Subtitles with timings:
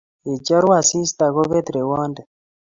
[0.29, 2.21] yechoru asista kobet rewonde